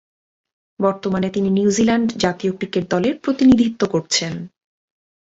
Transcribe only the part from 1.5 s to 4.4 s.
New Zealand জাতীয় cricket দলের প্রতিনিধিত্ব করছেন।